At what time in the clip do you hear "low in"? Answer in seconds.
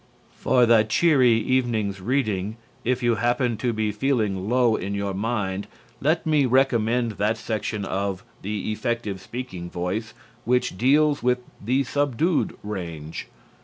4.49-4.95